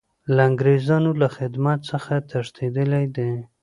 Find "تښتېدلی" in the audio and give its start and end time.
2.29-3.05